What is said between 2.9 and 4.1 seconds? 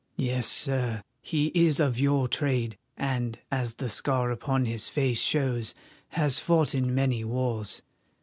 and, as the